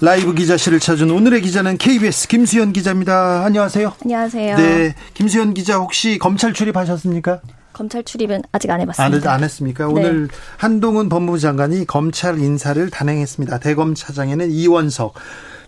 [0.00, 3.44] 라이브 기자실을 찾은 오늘의 기자는 KBS 김수현 기자입니다.
[3.44, 3.94] 안녕하세요.
[4.04, 4.56] 안녕하세요.
[4.56, 7.40] 네, 김수현 기자 혹시 검찰 출입하셨습니까?
[7.72, 9.30] 검찰 출입은 아직 안 해봤습니다.
[9.30, 9.86] 안, 안 했습니까?
[9.88, 9.92] 네.
[9.92, 13.58] 오늘 한동훈 법무부 장관이 검찰 인사를 단행했습니다.
[13.58, 15.14] 대검 차장에는 이원석,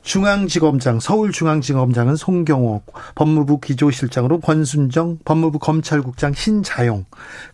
[0.02, 2.82] 중앙지검장, 서울중앙지검장은 송경호,
[3.16, 7.04] 법무부 기조실장으로 권순정, 법무부 검찰국장 신자용,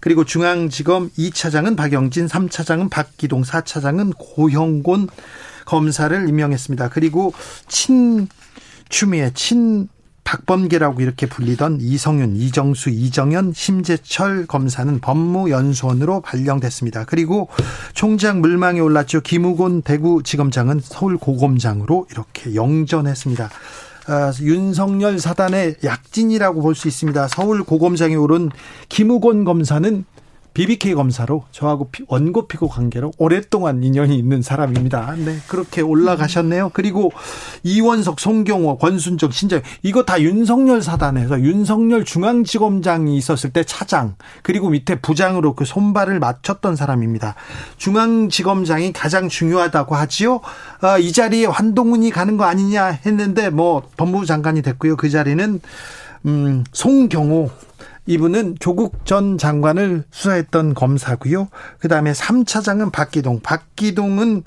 [0.00, 5.08] 그리고 중앙지검 2차장은 박영진, 3차장은 박기동, 4차장은 고형곤
[5.66, 6.88] 검사를 임명했습니다.
[6.88, 7.34] 그리고
[7.68, 8.28] 친
[8.88, 9.88] 추미애 친
[10.24, 17.04] 박범계라고 이렇게 불리던 이성윤, 이정수, 이정현, 심재철 검사는 법무연수원으로 발령됐습니다.
[17.04, 17.48] 그리고
[17.94, 19.20] 총장 물망에 올랐죠.
[19.20, 23.50] 김우곤 대구지검장은 서울고검장으로 이렇게 영전했습니다.
[24.08, 27.28] 아, 윤석열 사단의 약진이라고 볼 수 있습니다.
[27.28, 28.50] 서울고검장에 오른
[28.88, 30.04] 김우곤 검사는
[30.56, 35.14] BBK 검사로 저하고 원고 피고 관계로 오랫동안 인연이 있는 사람입니다.
[35.18, 36.70] 네, 그렇게 올라가셨네요.
[36.72, 37.12] 그리고
[37.62, 44.98] 이원석, 송경호, 권순정, 신재 이거 다 윤석열 사단에서 윤석열 중앙지검장이 있었을 때 차장 그리고 밑에
[44.98, 47.34] 부장으로 그 손발을 맞췄던 사람입니다.
[47.76, 50.40] 중앙지검장이 가장 중요하다고 하지요.
[50.80, 54.96] 아, 이 자리에 한동훈이 가는 거 아니냐 했는데 뭐 법무부 장관이 됐고요.
[54.96, 55.60] 그 자리는
[56.24, 57.50] 음, 송경호
[58.06, 61.48] 이분은 조국 전 장관을 수사했던 검사고요.
[61.78, 63.40] 그다음에 3차장은 박기동.
[63.40, 64.42] 박기동은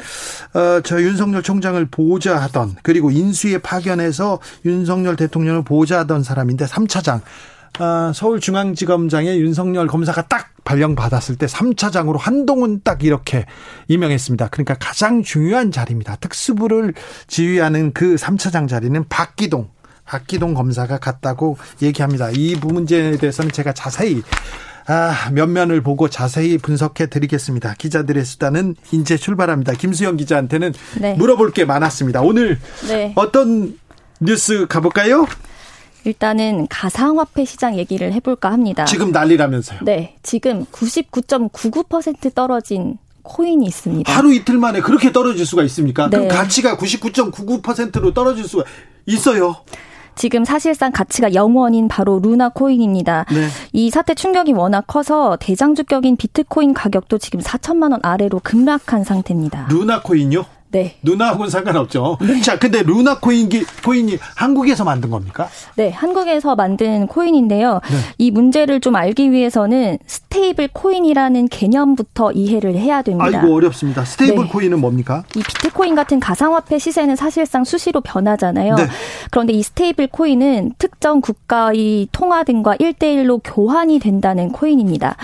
[0.54, 7.22] 어, 저 윤석열 총장을 보좌하던 그리고 인수위에 파견해서 윤석열 대통령을 보좌하던 사람인데 3차장
[7.80, 13.46] 어, 서울중앙지검장의 윤석열 검사가 딱 발령받았을 때 3차장으로 한동훈 딱 이렇게
[13.88, 14.50] 임명했습니다.
[14.50, 16.18] 그러니까 가장 중요한 자리입니다.
[16.18, 16.94] 특수부를
[17.28, 19.70] 지휘하는 그 3차장 자리는 박기동
[20.10, 22.32] 박기동 검사가 갔다고 얘기합니다.
[22.32, 24.24] 이 문제에 대해서는 제가 자세히
[24.88, 27.76] 아, 면면을 보고 자세히 분석해 드리겠습니다.
[27.76, 29.74] 기자들의 수단은 이제 출발합니다.
[29.74, 31.14] 김수영 기자한테는 네.
[31.14, 32.22] 물어볼 게 많았습니다.
[32.22, 33.14] 오늘 네.
[33.16, 33.78] 어떤
[34.20, 35.28] 뉴스 가볼까요?
[36.06, 38.86] 일단은 가상화폐 시장 얘기를 해볼까 합니다.
[38.86, 39.82] 지금 난리라면서요?
[39.84, 44.12] 네, 지금 99.99% 떨어진 코인이 있습니다.
[44.12, 46.10] 하루 이틀 만에 그렇게 떨어질 수가 있습니까?
[46.10, 46.18] 네.
[46.18, 48.64] 그럼 가치가 99.99%로 떨어질 수가
[49.06, 49.58] 있어요.
[50.20, 53.24] 지금 사실상 가치가 0원인 바로 루나 코인입니다.
[53.32, 53.48] 네.
[53.72, 59.68] 이 사태 충격이 워낙 커서 대장주격인 비트코인 가격도 지금 4천만 원 아래로 급락한 상태입니다.
[59.70, 60.44] 루나 코인요?
[60.72, 60.96] 네.
[61.02, 62.18] 누나하고는 상관없죠.
[62.22, 62.42] 네.
[62.42, 65.50] 자, 근데 루나 코인기, 코인이 한국에서 만든 겁니까?
[65.76, 67.82] 네, 한국에서 만든 코인인데요.
[67.90, 67.98] 네.
[68.18, 73.40] 이 문제를 좀 알기 위해서는 stable 코인이라는 개념부터 이해를 해야 됩니다.
[73.40, 74.06] 아이고, 어렵습니다.
[74.06, 74.50] stable 네.
[74.50, 75.24] 코인은 뭡니까?
[75.36, 78.76] 이 비트코인 같은 가상화폐 시세는 사실상 수시로 변하잖아요.
[78.76, 78.88] 네.
[79.32, 85.16] 그런데 이 stable 코인은 특정 국가의 통화 등과 1대1로 교환이 된다는 코인입니다.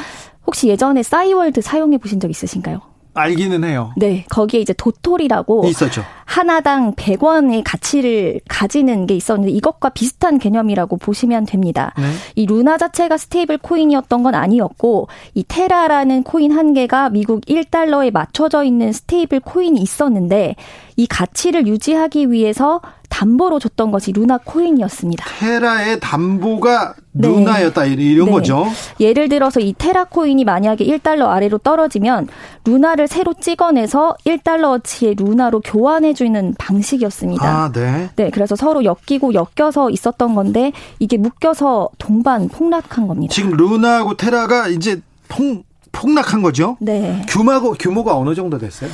[0.48, 2.95] 혹시 예전에 싸이월드 사용해 보신 적 있으신가요?
[3.16, 3.92] 알기는 해요.
[3.96, 6.04] 네, 거기에 이제 도토리라고 있었죠.
[6.26, 11.94] 하나당 100원의 가치를 가지는 게 있었는데 이것과 비슷한 개념이라고 보시면 됩니다.
[11.98, 12.04] 네.
[12.36, 18.64] 이 루나 자체가 stable 코인이었던 건 아니었고 이 테라라는 코인 한 개가 미국 1달러에 맞춰져
[18.64, 20.56] 있는 stable 코인이 있었는데
[20.98, 22.82] 이 가치를 유지하기 위해서
[23.16, 25.26] 담보로 줬던 것이 루나 코인이었습니다.
[25.40, 27.30] 테라의 담보가 네.
[27.30, 28.32] 루나였다 이런 네.
[28.32, 28.66] 거죠.
[29.00, 32.28] 예를 들어서 이 테라 코인이 만약에 1달러 아래로 떨어지면
[32.66, 37.46] 루나를 새로 찍어내서 1달러어치의 루나로 교환해 주는 방식이었습니다.
[37.46, 38.10] 아, 네.
[38.18, 43.34] 네, 그래서 서로 엮이고 엮여서 있었던 건데 이게 묶여서 동반 폭락한 겁니다.
[43.34, 45.00] 지금 루나하고 테라가 이제
[45.30, 46.76] 폭 폭락한 거죠?
[46.82, 47.22] 네.
[47.30, 48.90] 규모가 규모가 어느 정도 됐어요?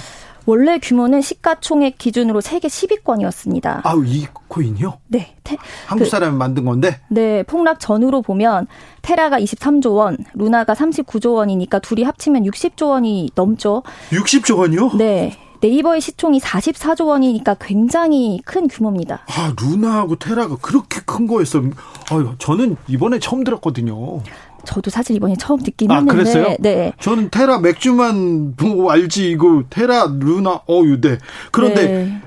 [0.45, 3.81] 원래 규모는 시가총액 기준으로 세계 10위권이었습니다.
[3.83, 4.97] 아우, 이 코인이요?
[5.07, 5.35] 네.
[5.43, 6.99] 테, 한국 그 사람이 만든 건데?
[7.09, 7.43] 네.
[7.43, 8.67] 폭락 전후로 보면
[9.01, 13.83] 테라가 23조 원, 루나가 39조 원이니까 둘이 합치면 60조 원이 넘죠.
[14.09, 14.91] 60조 원이요?
[14.97, 15.37] 네.
[15.61, 19.21] 네이버의 시총이 44조 원이니까 굉장히 큰 규모입니다.
[19.27, 21.61] 아, 루나하고 테라가 그렇게 큰 거였어.
[22.09, 24.23] 아, 저는 이번에 처음 들었거든요.
[24.65, 26.13] 저도 사실 이번에 처음 듣긴 아, 했는데.
[26.13, 26.55] 그랬어요?
[26.59, 26.93] 네.
[26.99, 31.17] 저는 테라 맥주만 보고 알지 이거 테라 루나 어유 네.
[31.51, 32.21] 그런데 네.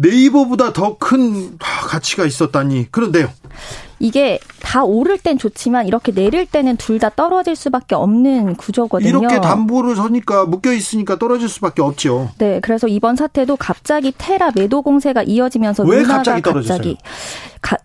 [0.00, 2.86] 네이버보다 더 큰 가치가 있었다니.
[2.92, 3.28] 그런데요.
[4.00, 9.08] 이게 다 오를 땐 좋지만 이렇게 내릴 때는 둘 다 떨어질 수밖에 없는 구조거든요.
[9.08, 12.30] 이렇게 담보를 서니까 묶여 있으니까 떨어질 수밖에 없죠.
[12.38, 16.76] 네, 그래서 이번 사태도 갑자기 테라 매도 공세가 이어지면서 왜 갑자기 떨어졌어요?
[16.78, 16.96] 갑자기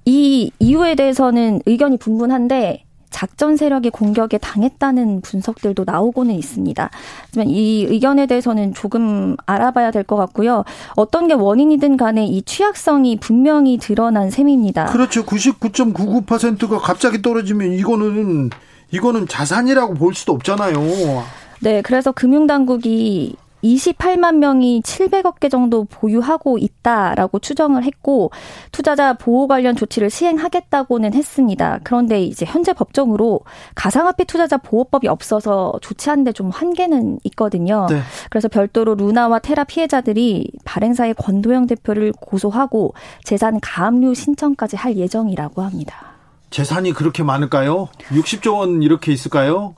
[0.06, 2.84] 이 이유에 대해서는 의견이 분분한데
[3.14, 6.90] 작전 세력이 공격에 당했다는 분석들도 나오고는 있습니다.
[7.28, 10.66] 하지만 이 의견에 대해서는 조금 알아봐야 될 것 같고요.
[10.96, 14.86] 어떤 게 원인이든 간에 이 취약성이 분명히 드러난 셈입니다.
[14.88, 15.24] 그렇죠.
[15.24, 18.50] 99.99%가 갑자기 떨어지면 이거는
[18.92, 21.24] 이거는 자산이라고 볼 수도 없잖아요.
[21.62, 28.32] 네, 그래서 금융당국이 28만 명이 700억 개 정도 보유하고 있다라고 추정을 했고
[28.72, 31.80] 투자자 보호 관련 조치를 시행하겠다고는 했습니다.
[31.84, 33.42] 그런데 이제 현재 법정으로
[33.76, 37.88] 가상화폐 투자자 보호법이 없어서 조치하는데 좀 한계는 있거든요.
[37.90, 38.02] 네.
[38.30, 42.94] 그래서 별도로 루나와 테라 피해자들이 발행사의 권도영 대표를 고소하고
[43.24, 46.14] 재산 가압류 신청까지 할 예정이라고 합니다.
[46.50, 47.88] 재산이 그렇게 많을까요?
[48.10, 49.76] 60조 원 이렇게 있을까요?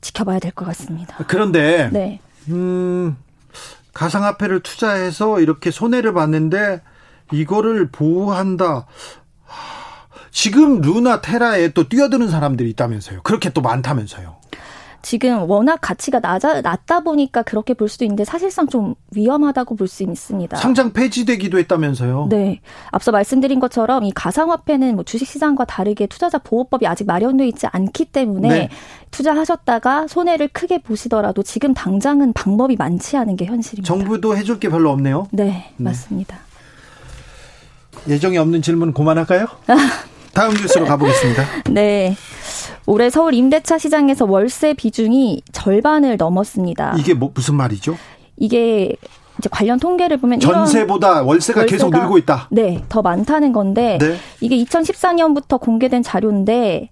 [0.00, 1.16] 지켜봐야 될 것 같습니다.
[1.26, 2.20] 그런데 네.
[2.48, 3.16] 음,
[3.94, 6.82] 가상화폐를 투자해서 이렇게 손해를 봤는데
[7.32, 8.86] 이거를 보호한다.
[10.30, 13.22] 지금 루나 테라에 또 뛰어드는 사람들이 있다면서요.
[13.22, 14.36] 그렇게 또 많다면서요.
[15.06, 20.02] 지금 워낙 가치가 낮아, 낮다 보니까 그렇게 볼 수도 있는데 사실상 좀 위험하다고 볼 수
[20.02, 20.56] 있습니다.
[20.56, 22.26] 상장 폐지되기도 했다면서요?
[22.28, 22.58] 네.
[22.90, 28.48] 앞서 말씀드린 것처럼 이 가상화폐는 뭐 주식시장과 다르게 투자자 보호법이 아직 마련되어 있지 않기 때문에
[28.48, 28.68] 네.
[29.12, 33.86] 투자하셨다가 손해를 크게 보시더라도 지금 당장은 방법이 많지 않은 게 현실입니다.
[33.86, 35.28] 정부도 해줄 게 별로 없네요?
[35.30, 35.44] 네,
[35.76, 35.84] 네.
[35.84, 36.36] 맞습니다.
[38.08, 39.46] 예정이 없는 질문 그만할까요?
[40.36, 41.44] 다음 뉴스로 가보겠습니다.
[41.72, 42.14] 네.
[42.84, 46.94] 올해 서울 임대차 시장에서 월세 비중이 절반을 넘었습니다.
[46.98, 47.96] 이게 뭐 무슨 말이죠?
[48.36, 48.94] 이게
[49.38, 52.48] 이제 관련 통계를 보면 전세보다 월세가, 월세가, 계속 늘고 있다.
[52.50, 54.18] 네, 더 많다는 건데 네.
[54.42, 56.90] 이게 2014년부터 공개된 자료인데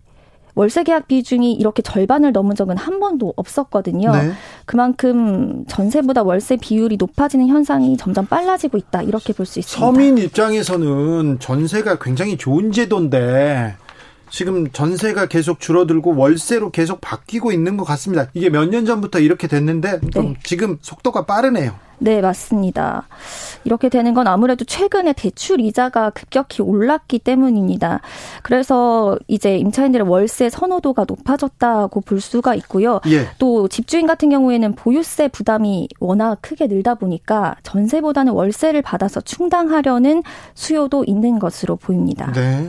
[0.55, 4.13] 월세 계약 비중이 이렇게 절반을 넘은 적은 한 번도 없었거든요.
[4.13, 4.33] 네.
[4.67, 9.03] 그만큼 전세보다 월세 비율이 높아지는 현상이 점점 빨라지고 있다.
[9.03, 9.85] 이렇게 볼 수 있습니다.
[9.85, 13.75] 서민 입장에서는 전세가 굉장히 좋은 제도인데
[14.31, 18.27] 지금 전세가 계속 줄어들고 월세로 계속 바뀌고 있는 것 같습니다.
[18.35, 20.35] 이게 몇 년 전부터 이렇게 됐는데 네.
[20.45, 21.73] 지금 속도가 빠르네요.
[21.99, 23.07] 네, 맞습니다.
[23.65, 28.01] 이렇게 되는 건 아무래도 최근에 대출 이자가 급격히 올랐기 때문입니다.
[28.43, 33.01] 그래서 이제 임차인들의 월세 선호도가 높아졌다고 볼 수가 있고요.
[33.07, 33.29] 예.
[33.39, 40.23] 또 집주인 같은 경우에는 보유세 부담이 워낙 크게 늘다 보니까 전세보다는 월세를 받아서 충당하려는
[40.55, 42.33] 수요도 있는 것으로 보입니다.
[42.33, 42.69] 네.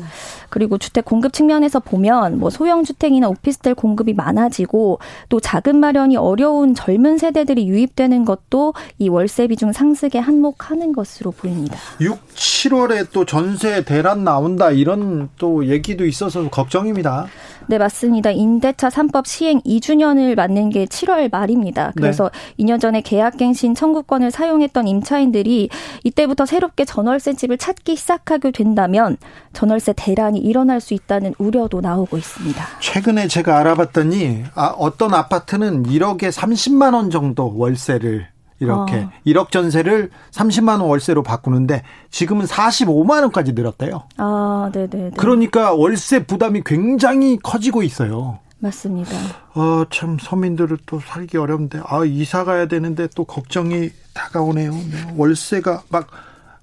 [0.50, 6.76] 그리고 주택 공급 측면에서 보면 뭐 소형 주택이나 오피스텔 공급이 많아지고 또 자금 마련이 어려운
[6.76, 11.78] 젊은 세대들이 유입되는 것도 이 월세 비중 상승에 한몫하는 것으로 보입니다.
[12.02, 17.28] 6, 7월에 또 전세 대란 나온다 이런 또 얘기도 있어서 걱정입니다.
[17.68, 18.32] 네, 맞습니다.
[18.32, 21.94] 임대차 3법 시행 2주년을 맞는 게 7월 말입니다.
[21.96, 22.66] 그래서 네.
[22.66, 25.70] 2년 전에 계약갱신 청구권을 사용했던 임차인들이
[26.04, 29.16] 이때부터 새롭게 전월세 집을 찾기 시작하게 된다면
[29.54, 32.66] 전월세 대란이 일어날 수 있다는 우려도 나오고 있습니다.
[32.82, 39.12] 최근에 제가 알아봤더니 아, 어떤 아파트는 1억에 30만 원 정도 월세를 이렇게 어.
[39.26, 44.04] 1억 전세를 30만 원 월세로 바꾸는데 지금은 45만 원까지 늘었대요.
[44.18, 45.12] 아, 네, 네.
[45.18, 48.40] 그러니까 월세 부담이 굉장히 커지고 있어요.
[48.60, 49.12] 맞습니다.
[49.54, 54.72] 아, 참 서민들을 또 살기 어려운데 아, 이사 가야 되는데 또 걱정이 다가오네요.
[54.72, 55.14] 네.
[55.18, 56.08] 월세가 막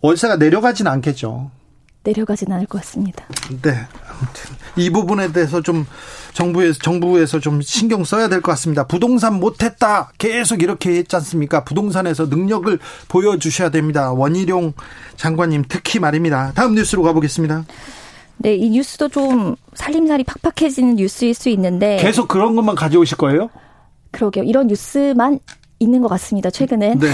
[0.00, 1.50] 월세가 내려가진 않겠죠.
[2.02, 3.24] 내려가진 않을 것 같습니다.
[3.62, 3.86] 네.
[4.22, 5.86] 아무튼 이 부분에 대해서 좀
[6.32, 8.86] 정부에서 정부에서 좀 신경 써야 될 것 같습니다.
[8.86, 11.64] 부동산 못했다 계속 이렇게 했지 않습니까?
[11.64, 14.12] 부동산에서 능력을 보여주셔야 됩니다.
[14.12, 14.72] 원희룡
[15.16, 16.52] 장관님 특히 말입니다.
[16.54, 17.64] 다음 뉴스로 가보겠습니다.
[18.38, 23.50] 네, 이 뉴스도 좀 살림살이 팍팍해지는 뉴스일 수 있는데 계속 그런 것만 가져오실 거예요?
[24.10, 24.44] 그러게요.
[24.44, 25.38] 이런 뉴스만
[25.78, 26.50] 있는 것 같습니다.
[26.50, 26.98] 최근엔.
[26.98, 27.08] 네.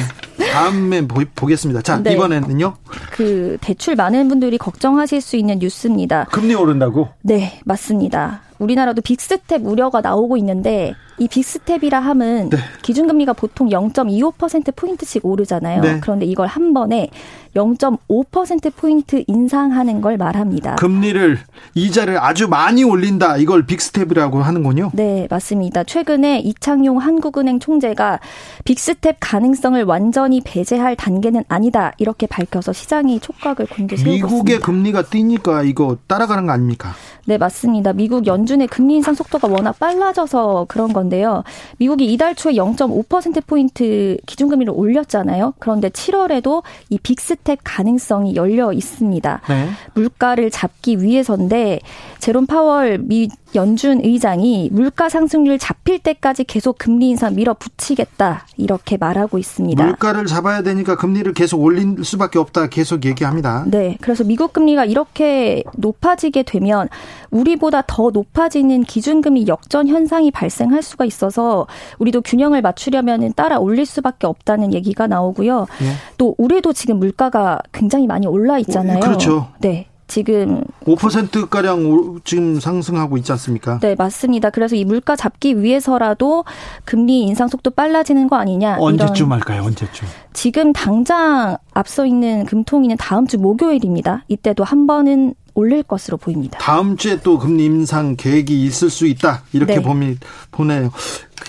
[0.52, 2.12] 다음에 보, 겠습니다 자, 네.
[2.14, 2.74] 이번에는요.
[3.12, 6.24] 그 대출 많은 분들이 걱정하실 수 있는 뉴스입니다.
[6.30, 7.08] 금리 오른다고?
[7.22, 8.42] 네, 맞습니다.
[8.58, 12.58] 우리나라도 big step 우려가 나오고 있는데 이 big step이라 함은 네.
[12.82, 15.82] 기준금리가 보통 0.25% 포인트씩 오르잖아요.
[15.82, 15.98] 네.
[16.00, 17.10] 그런데 이걸 한 번에
[17.56, 20.76] 0.5% 포인트 인상하는 걸 말합니다.
[20.76, 21.38] 금리를
[21.74, 23.36] 이자를 아주 많이 올린다.
[23.36, 24.90] 이걸 big step이라고 하는군요.
[24.94, 25.82] 네, 맞습니다.
[25.82, 28.20] 최근에 이창용 한국은행 총재가
[28.64, 31.92] big step 가능성을 완전히 배제할 단계는 아니다.
[31.98, 34.66] 이렇게 밝혀서 시장이 촉각을 곤두세우고 미국의 있습니다.
[34.66, 36.92] 금리가 뛰니까 이거 따라가는 거 아닙니까?
[37.24, 37.92] 네, 맞습니다.
[37.92, 41.44] 미국 연준 연준의 금리 인상 속도가 워낙 빨라져서 그런 건데요.
[41.76, 45.52] 미국이 이달 초에 0.5%포인트 기준금리를 올렸잖아요.
[45.58, 49.42] 그런데 7월에도 이 big step 가능성이 열려 있습니다.
[49.48, 49.68] 네.
[49.92, 51.80] 물가를 잡기 위해서인데
[52.20, 59.38] 제롬 파월 미 연준 의장이 물가 상승률 잡힐 때까지 계속 금리 인상 밀어붙이겠다 이렇게 말하고
[59.38, 59.82] 있습니다.
[59.82, 63.64] 물가를 잡아야 되니까 금리를 계속 올릴 수밖에 없다 계속 얘기합니다.
[63.66, 66.88] 네, 그래서 미국 금리가 이렇게 높아지게 되면
[67.30, 71.66] 우리보다 더 높아지는 기준금리 역전 현상이 발생할 수가 있어서
[71.98, 75.66] 우리도 균형을 맞추려면 따라 올릴 수밖에 없다는 얘기가 나오고요.
[75.80, 75.92] 네.
[76.16, 79.00] 또 우리도 지금 물가가 굉장히 많이 올라 있잖아요.
[79.00, 79.48] 그렇죠.
[79.60, 79.87] 네.
[80.08, 83.78] 지금 5% 가량 지금 상승하고 있지 않습니까?
[83.80, 84.50] 네, 맞습니다.
[84.50, 86.44] 그래서 이 물가 잡기 위해서라도
[86.84, 88.78] 금리 인상 속도 빨라지는 거 아니냐?
[88.80, 89.62] 언제쯤 할까요?
[89.64, 90.08] 언제쯤?
[90.32, 94.24] 지금 당장 앞서 있는 금통위는 다음 주 목요일입니다.
[94.28, 96.58] 이때도 한 번은 올릴 것으로 보입니다.
[96.58, 99.42] 다음 주에 또 금리 인상 계획이 있을 수 있다.
[99.52, 99.82] 이렇게 네.
[99.82, 100.16] 보미,
[100.52, 100.90] 보네요.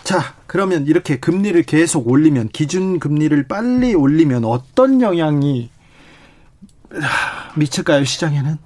[0.03, 5.69] 자, 그러면 이렇게 금리를 계속 올리면 기준 금리를 빨리 올리면 어떤 영향이
[7.55, 8.57] 미칠까요 시장에는?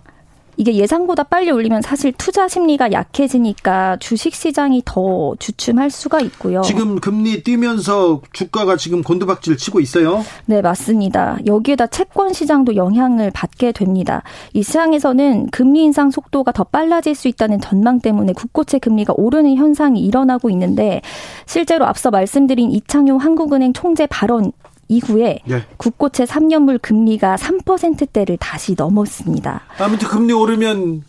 [0.57, 6.61] 이게 예상보다 빨리 올리면 사실 투자 심리가 약해지니까 주식 시장이 더 주춤할 수가 있고요.
[6.61, 10.23] 지금 금리 뛰면서 주가가 지금 곤두박질 치고 있어요.
[10.45, 11.39] 네, 맞습니다.
[11.45, 14.21] 여기에다 채권 시장도 영향을 받게 됩니다.
[14.53, 20.01] 이 시장에서는 금리 인상 속도가 더 빨라질 수 있다는 전망 때문에 국고채 금리가 오르는 현상이
[20.01, 21.01] 일어나고 있는데
[21.47, 24.51] 실제로 앞서 말씀드린 이창용 한국은행 총재 발언
[24.87, 25.63] 이후에 네.
[25.77, 29.61] 국고채 3년물 금리가 3%대를 다시 넘었습니다.
[29.79, 31.03] 아무튼 금리 오르면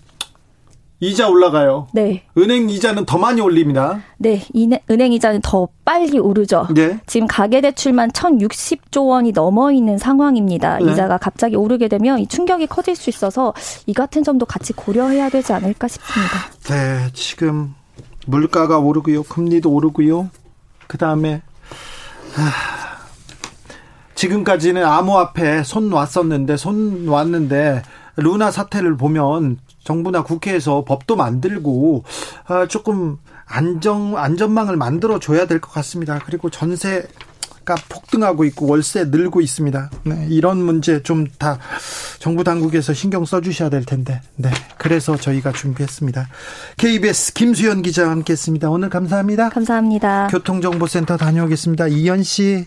[1.01, 1.89] 이자 올라가요.
[1.93, 2.23] 네.
[2.39, 4.01] 은행 이자는 더 많이 올립니다.
[4.17, 4.43] 네.
[4.91, 6.69] 은행 이자는 더 빨리 오르죠.
[6.75, 6.99] 네.
[7.07, 10.79] 지금 가계대출만 1,060조 원이 넘어 있는 상황입니다.
[10.79, 10.93] 네.
[10.93, 13.53] 이자가 갑자기 오르게 되면 이 충격이 커질 수 있어서
[13.87, 16.33] 이 같은 점도 같이 고려해야 되지 않을까 싶습니다.
[16.71, 17.11] 네.
[17.13, 17.75] 지금
[18.27, 19.25] 물가가 오르고요.
[19.25, 20.31] 금리도 오르고요.
[20.87, 21.43] 그 다음에
[24.15, 27.83] 지금까지는 암호화폐 손 놨었는데 손 놨는데
[28.17, 32.05] 루나 사태를 보면 정부나 국회에서 법도 만들고
[32.47, 36.19] 아, 조금 안정 안전망을 만들어 줘야 될 것 같습니다.
[36.25, 37.07] 그리고 전세
[37.65, 39.91] 가 폭등하고 있고 월세 늘고 있습니다.
[40.05, 41.59] 네, 이런 문제 좀 다
[42.19, 44.21] 정부 당국에서 신경 써주셔야 될 텐데.
[44.37, 46.29] 네, 그래서 저희가 준비했습니다.
[46.77, 48.69] KBS 김수현 기자와 함께했습니다.
[48.69, 49.49] 오늘 감사합니다.
[49.49, 50.27] 감사합니다.
[50.31, 51.89] 교통정보센터 다녀오겠습니다.
[51.89, 52.67] 이현 씨.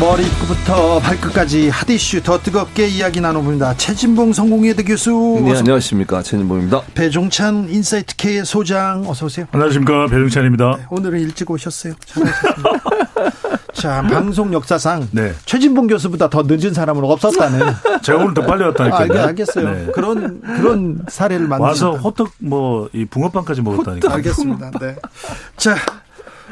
[0.00, 3.76] 머리부터 발끝까지 핫이슈 더 뜨겁게 이야기 나눠봅니다.
[3.76, 5.40] 최진봉 성공회대 교수.
[5.44, 6.22] 네, 안녕하십니까.
[6.22, 6.82] 최진봉입니다.
[6.94, 9.46] 배종찬 인사이트 K의 소장 어서 오세요.
[9.50, 10.06] 안녕하십니까.
[10.06, 10.76] 배종찬입니다.
[10.78, 11.94] 네, 오늘은 일찍 오셨어요.
[12.06, 12.72] 잘하셨습니다.
[13.74, 15.32] 자, 방송 역사상 네.
[15.44, 17.60] 최진봉 교수보다 더 늦은 사람은 없었다는.
[18.02, 19.20] 제가 오늘 더 빨리 왔다니까요.
[19.20, 19.68] 아, 알겠어요.
[19.70, 19.86] 네.
[19.92, 24.14] 그런 그런 사례를 만드 와서 호떡 뭐 이 붕어빵까지 먹었다니까.
[24.14, 24.70] 알겠습니다.
[24.80, 24.94] 네.
[25.56, 25.74] 자,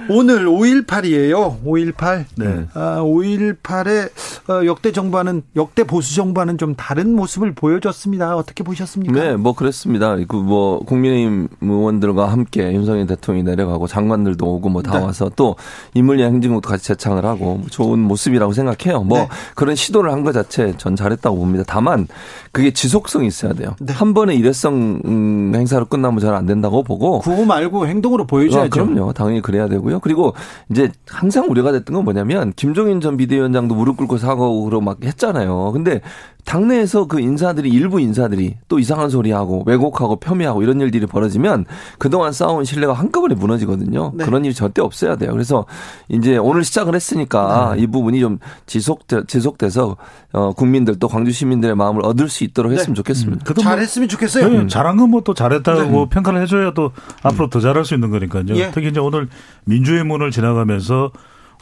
[0.08, 1.62] 오늘 5.18이에요.
[1.64, 2.24] 5.18.
[2.36, 2.66] 네.
[2.74, 4.10] 아, 5.18의
[4.50, 8.36] 어, 역대 정부와는 역대 보수 정부와는 좀 다른 모습을 보여줬습니다.
[8.36, 9.12] 어떻게 보셨습니까?
[9.12, 10.16] 네, 뭐 그랬습니다.
[10.28, 15.04] 그 뭐 국민의힘 의원들과 함께 윤석열 대통령이 내려가고 장관들도 오고 뭐다 네.
[15.04, 15.56] 와서 또
[15.94, 19.02] 인물야 행진곡도 같이 재창을 하고 뭐 좋은 모습이라고 생각해요.
[19.02, 19.28] 뭐 네.
[19.56, 21.64] 그런 시도를 한 것 자체 전 잘했다고 봅니다.
[21.66, 22.06] 다만
[22.52, 23.74] 그게 지속성이 있어야 돼요.
[23.80, 23.92] 네.
[23.92, 28.66] 한 번에 일회성 음, 행사로 끝나면 잘 안 된다고 보고 구호 말고 행동으로 보여줘야죠.
[28.66, 29.12] 아, 그럼요.
[29.14, 30.00] 당연히 그래야 되고 요.
[30.00, 30.34] 그리고
[30.70, 35.72] 이제 항상 우려가 됐던 건 뭐냐면 김종인 전 비대위원장도 무릎 꿇고 사과하고 막 했잖아요.
[35.72, 36.00] 근데
[36.46, 41.66] 당내에서 그 인사들이 일부 인사들이 또 이상한 소리하고 왜곡하고 폄훼하고 이런 일들이 벌어지면
[41.98, 44.12] 그동안 쌓아온 신뢰가 한꺼번에 무너지거든요.
[44.14, 44.24] 네.
[44.24, 45.32] 그런 일이 절대 없어야 돼요.
[45.32, 45.66] 그래서
[46.08, 47.82] 이제 오늘 시작을 했으니까 네.
[47.82, 49.96] 이 부분이 좀 지속 지속돼서
[50.32, 52.78] 어 국민들 또 광주 시민들의 마음을 얻을 수 있도록 네.
[52.78, 53.44] 했으면 좋겠습니다.
[53.46, 53.54] 음.
[53.56, 54.48] 잘했으면 좋겠어요.
[54.48, 56.06] 네, 잘한 건 뭐 또 잘했다고 네.
[56.10, 58.44] 평가를 해줘야 또 앞으로 더 잘할 수 있는 거니까요.
[58.50, 58.70] 예.
[58.72, 59.28] 특히 이제 오늘
[59.64, 61.10] 민주의 문을 지나가면서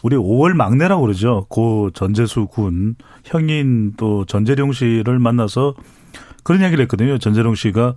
[0.04, 1.46] 우리 5월 막내라고 그러죠.
[1.48, 2.94] 고 전재수 군
[3.24, 5.74] 형인 또 전재룡 씨를 만나서
[6.42, 7.16] 그런 이야기를 했거든요.
[7.16, 7.94] 전재룡 씨가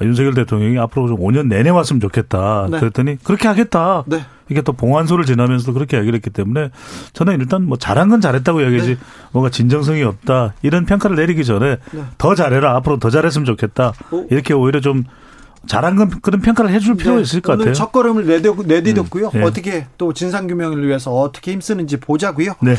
[0.00, 2.68] 윤석열 대통령이 앞으로 좀 5년 내내 왔으면 좋겠다.
[2.70, 2.80] 네.
[2.80, 4.04] 그랬더니 그렇게 하겠다.
[4.06, 4.24] 네.
[4.48, 6.70] 이게 또 봉환소를 지나면서도 그렇게 이야기를 했기 때문에
[7.12, 9.00] 저는 일단 뭐 잘한 건 잘했다고 이야기하지 네.
[9.32, 10.54] 뭔가 진정성이 없다.
[10.62, 12.04] 이런 평가를 내리기 전에 네.
[12.16, 12.74] 더 잘해라.
[12.76, 13.92] 앞으로 더 잘했으면 좋겠다.
[14.12, 14.26] 오.
[14.30, 15.04] 이렇게 오히려 좀
[15.66, 17.74] 잘한 건 그런 평가를 해줄 필요가 네, 있을 것 같아요.
[17.74, 19.34] 첫 걸음을 내디뎠고요.
[19.34, 19.42] 음, 네.
[19.44, 22.54] 어떻게 또 진상규명을 위해서 어떻게 힘쓰는지 보자고요.
[22.62, 22.74] 네.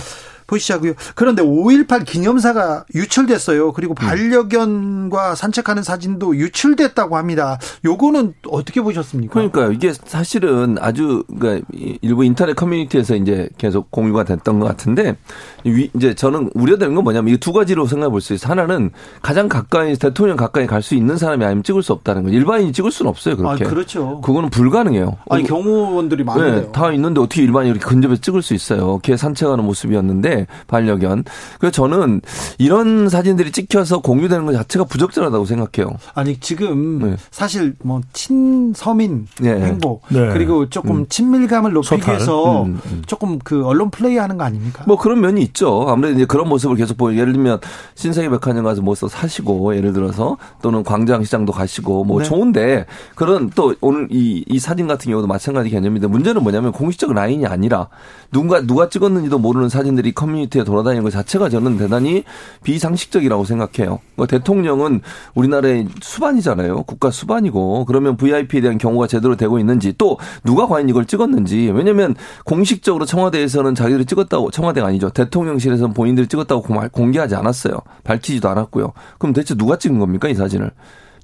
[0.47, 0.93] 보시자고요.
[1.15, 3.73] 그런데 5.18 기념사가 유출됐어요.
[3.73, 3.95] 그리고 음.
[3.95, 7.57] 반려견과 산책하는 사진도 유출됐다고 합니다.
[7.83, 9.33] 요거는 어떻게 보셨습니까?
[9.33, 9.71] 그러니까요.
[9.71, 11.65] 이게 사실은 아주 그러니까
[12.01, 15.15] 일부 인터넷 커뮤니티에서 이제 계속 공유가 됐던 것 같은데
[15.63, 18.49] 이제 저는 우려되는 건 뭐냐면 이 두 가지로 생각해 볼 수 있어요.
[18.51, 18.89] 하나는
[19.21, 22.29] 가장 가까이 대통령 가까이 갈 수 있는 사람이 아니면 찍을 수 없다는 거.
[22.29, 23.35] 일반인이 찍을 수는 없어요.
[23.37, 23.65] 그렇게.
[23.65, 24.21] 아, 그렇죠.
[24.21, 25.17] 그거는 불가능해요.
[25.29, 26.61] 아니 경호원들이 많은데요.
[26.65, 28.99] 네, 다 있는데 어떻게 일반인이 이렇게 근접해서 찍을 수 있어요.
[29.03, 30.34] 개 산책하는 모습이었는데
[30.67, 31.23] 반려견.
[31.59, 32.21] 그래서 저는
[32.57, 35.95] 이런 사진들이 찍혀서 공유되는 것 자체가 부적절하다고 생각해요.
[36.13, 37.17] 아니 지금 네.
[37.31, 39.59] 사실 뭐 친서민 네.
[39.61, 40.29] 행보 네.
[40.33, 41.05] 그리고 조금 음.
[41.07, 42.15] 친밀감을 높이기 소탈.
[42.15, 43.03] 위해서 음, 음.
[43.05, 44.83] 조금 그 언론 플레이하는 거 아닙니까?
[44.87, 45.85] 뭐 그런 면이 있죠.
[45.87, 47.15] 아무래도 이제 그런 모습을 계속 보여.
[47.15, 47.59] 예를 들면
[47.95, 52.25] 신세계 백화점 가서 뭐 사시고 예를 들어서 또는 광장시장도 가시고 뭐 네.
[52.25, 57.45] 좋은데 그런 또 오늘 이, 이 사진 같은 경우도 마찬가지 개념인데 문제는 뭐냐면 공식적 라인이
[57.45, 57.87] 아니라
[58.31, 62.23] 누가 누가 찍었는지도 모르는 사진들이 커뮤니티에 돌아다니는 것 자체가 저는 대단히
[62.63, 63.99] 비상식적이라고 생각해요.
[64.15, 65.01] 뭐 대통령은
[65.35, 66.83] 우리나라의 수반이잖아요.
[66.83, 72.15] 국가 수반이고 그러면 VIP에 대한 경우가 제대로 되고 있는지 또 누가 과연 이걸 찍었는지 왜냐하면
[72.43, 75.09] 공식적으로 청와대에서는 자기들이 찍었다고 청와대가 아니죠.
[75.09, 77.79] 대통령실에서는 본인들이 찍었다고 공개하지 않았어요.
[78.03, 78.93] 밝히지도 않았고요.
[79.19, 80.71] 그럼 대체 누가 찍은 겁니까 이 사진을?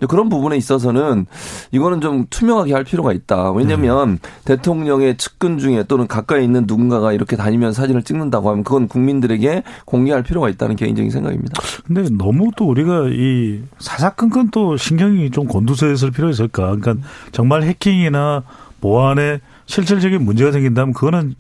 [0.08, 1.26] 그런 부분에 있어서는
[1.72, 3.52] 이거는 좀 투명하게 할 필요가 있다.
[3.52, 4.20] 왜냐하면 음.
[4.46, 10.24] 대통령의 측근 중에 또는 가까이 있는 누군가가 이렇게 다니면 사진을 찍는다고 하면 그건 국민들에게 공개할
[10.24, 11.62] 필요가 있다는 개인적인 생각입니다.
[11.86, 16.76] 근데 너무 또 우리가 이 사사건건 또 신경이 좀 곤두서있을 필요가 있을까?
[16.76, 16.96] 그러니까
[17.32, 18.44] 정말 해킹이나
[18.82, 21.36] 보안에 실질적인 문제가 생긴다면 그거는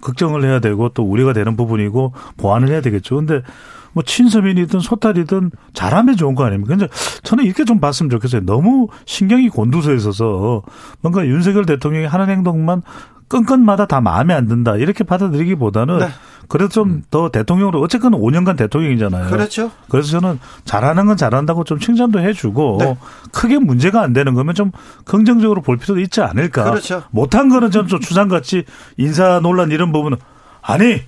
[0.00, 3.16] 걱정을 해야 되고 또 우려가 되는 부분이고 보완을 해야 되겠죠.
[3.16, 3.42] 근데
[3.92, 6.76] 뭐 친서민이든 소탈이든 잘하면 좋은 거 아닙니까?
[6.76, 6.88] 근데
[7.22, 8.44] 저는 이렇게 좀 봤으면 좋겠어요.
[8.44, 10.62] 너무 신경이 곤두서 있어서
[11.00, 12.82] 뭔가 윤석열 대통령이 하는 행동만
[13.28, 14.76] 끈끈마다 다 마음에 안 든다.
[14.76, 16.08] 이렇게 받아들이기보다는 네.
[16.48, 17.30] 그래도 좀더 음.
[17.30, 19.30] 대통령으로 어쨌거나 5년간 대통령이잖아요.
[19.30, 19.70] 그렇죠.
[19.88, 22.98] 그래서 저는 잘하는 건 잘한다고 좀 칭찬도 해주고 네.
[23.30, 24.72] 크게 문제가 안 되는 거면 좀
[25.04, 26.64] 긍정적으로 볼 필요도 있지 않을까.
[26.64, 27.04] 그렇죠.
[27.12, 28.64] 못한 거는 좀 주장같이
[28.96, 30.18] 인사 논란 이런 부분은
[30.60, 31.02] 아니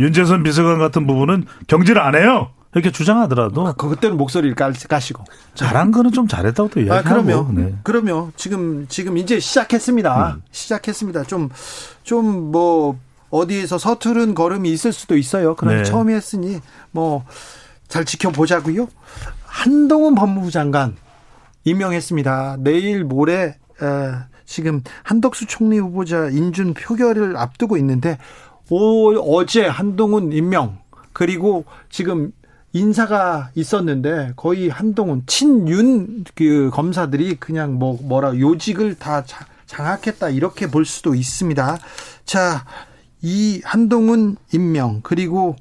[0.00, 2.50] 윤재선 비서관 같은 부분은 경질 안 해요.
[2.74, 7.08] 이렇게 주장하더라도 그, 그때는 목소리를 까시고 잘한 거는 좀 잘했다고 또 이야기하고.
[7.08, 7.52] 아, 그럼요.
[7.52, 7.74] 네.
[7.82, 8.32] 그럼요.
[8.36, 10.34] 지금 지금 이제 시작했습니다.
[10.34, 10.42] 음.
[10.50, 11.24] 시작했습니다.
[11.24, 11.48] 좀
[12.02, 12.98] 좀 뭐
[13.30, 15.56] 어디에서 서투른 걸음이 있을 수도 있어요.
[15.56, 15.84] 그런데 네.
[15.84, 16.60] 처음 했으니
[16.92, 17.24] 뭐
[17.88, 18.88] 잘 지켜보자고요.
[19.44, 20.96] 한동훈 법무부 장관
[21.64, 22.56] 임명했습니다.
[22.60, 23.56] 내일 모레 에,
[24.44, 28.18] 지금 한덕수 총리 후보자 인준 표결을 앞두고 있는데
[28.70, 30.78] 오, 어제 한동훈 임명
[31.12, 32.32] 그리고 지금
[32.72, 39.24] 인사가 있었는데 거의 한동훈 친윤 그 검사들이 그냥 뭐 뭐라 요직을 다
[39.66, 41.78] 장악했다 이렇게 볼 수도 있습니다.
[42.24, 42.64] 자,
[43.22, 45.56] 이 한동훈 임명 그리고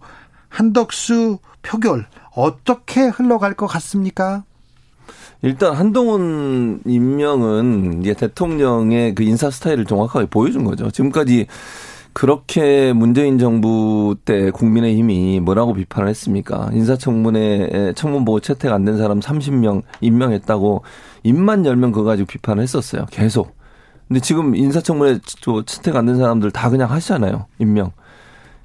[0.49, 4.43] 한덕수 표결 어떻게 흘러갈 것 같습니까?
[5.41, 10.89] 일단 한동훈 임명은 이제 대통령의 그 인사 스타일을 정확하게 보여준 거죠.
[10.91, 11.47] 지금까지
[12.15, 16.69] 그렇게 문재인 정부 때 국민의힘이 뭐라고 비판을 했습니까?
[16.71, 20.83] 인사청문회 청문 보고 채택 안 된 사람 30명 임명했다고
[21.23, 23.05] 입만 열면 그거 가지고 비판을 했었어요.
[23.11, 23.57] 계속.
[24.07, 25.19] 근데 지금 인사청문회
[25.65, 27.47] 채택 안 된 사람들 다 그냥 하시잖아요.
[27.59, 27.91] 임명.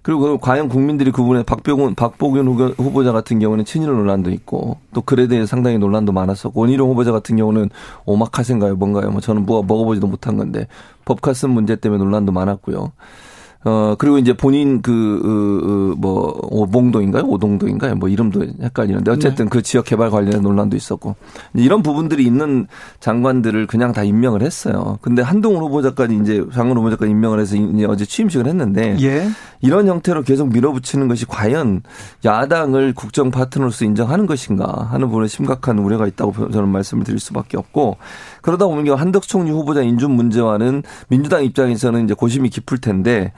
[0.02, 5.44] 그리고 과연 국민들이 그분의 박병훈, 박보균 후보자 같은 경우는 친일 논란도 있고 또 그에 대해
[5.44, 7.68] 상당히 논란도 많았었고 원희룡 후보자 같은 경우는
[8.06, 9.10] 오마카세인가요 뭔가요?
[9.10, 10.68] 뭐 저는 뭐 먹어보지도 못한 건데
[11.04, 12.92] 법카슨 문제 때문에 논란도 많았고요.
[13.62, 17.24] 어, 그리고 이제 본인 그, 그, 뭐, 오봉동인가요?
[17.24, 17.96] 오동동인가요?
[17.96, 19.50] 뭐 이름도 헷갈리는데 어쨌든 네.
[19.50, 21.16] 그 지역 개발 관련된 논란도 있었고
[21.54, 22.66] 이런 부분들이 있는
[23.00, 24.98] 장관들을 그냥 다 임명을 했어요.
[25.02, 29.28] 근데 한동훈 후보자까지 이제 장관 후보자까지 임명을 해서 이제 어제 취임식을 했는데 예.
[29.60, 31.82] 이런 형태로 계속 밀어붙이는 것이 과연
[32.24, 37.98] 야당을 국정 파트너로서 인정하는 것인가 하는 부분에 심각한 우려가 있다고 저는 말씀을 드릴 수밖에 없고
[38.40, 43.32] 그러다 보면 한덕수 총리 후보자 인준 문제와는 민주당 입장에서는 이제 고심이 깊을 텐데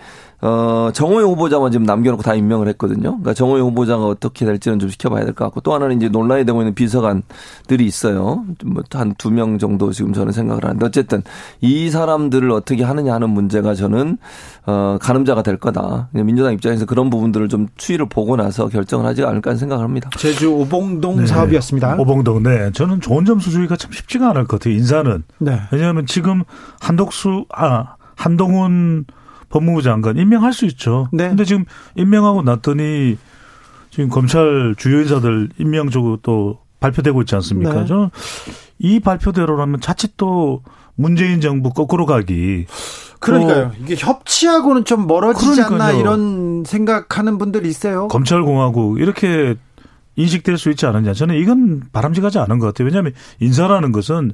[0.45, 3.11] 어, 정호영 후보자만 지금 남겨놓고 다 임명을 했거든요.
[3.11, 6.61] 그러니까 정호영 후보자가 어떻게 될지는 좀 지켜봐야 될 것 같고 또 하나는 이제 논란이 되고
[6.61, 8.45] 있는 비서관들이 있어요.
[8.65, 11.23] 뭐한 두 명 정도 지금 저는 생각을 하는데 어쨌든
[11.61, 14.19] 이 사람들을 어떻게 하느냐 하는 문제가 저는
[14.67, 16.09] 어, 가늠자가 될 거다.
[16.13, 20.11] 민주당 입장에서 그런 부분들을 좀 추이를 보고 나서 결정을 하지 않을까 하는 생각을 합니다.
[20.19, 21.27] 제주 오봉동 네.
[21.27, 21.97] 사업이었습니다.
[22.01, 22.73] 오봉동, 네.
[22.73, 24.75] 저는 좋은 점수 주기가 참 쉽지가 않을 것 같아요.
[24.75, 25.23] 인사는.
[25.39, 25.61] 네.
[25.71, 26.43] 왜냐하면 지금
[26.81, 29.05] 한독수, 아, 한동훈
[29.53, 31.09] 법무부 장관 임명할 수 있죠.
[31.13, 31.29] 네.
[31.29, 33.19] 근데 지금 임명하고 났더니
[33.91, 37.85] 지금 검찰 주요 인사들 임명 쪽으로 또 발표되고 있지 않습니까?
[37.85, 38.11] 네.
[38.79, 40.63] 이 발표대로라면 자칫 또
[40.97, 42.67] 문재인 정부 거꾸로 가기.
[43.21, 43.73] 그러니까요.
[43.81, 45.83] 이게 협치하고는 좀 멀어지지 그러니까요.
[45.83, 48.09] 않나 이런 생각하는 분들 있어요.
[48.09, 49.55] 검찰공화국 이렇게
[50.17, 51.13] 인식될 수 있지 않느냐.
[51.13, 52.87] 저는 이건 바람직하지 않은 것 같아요.
[52.87, 54.33] 왜냐하면 인사라는 것은